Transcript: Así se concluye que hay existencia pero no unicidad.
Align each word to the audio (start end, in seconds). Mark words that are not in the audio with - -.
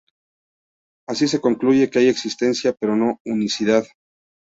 Así 1.07 1.27
se 1.27 1.39
concluye 1.39 1.91
que 1.91 1.99
hay 1.99 2.07
existencia 2.09 2.73
pero 2.73 2.95
no 2.95 3.19
unicidad. 3.23 3.85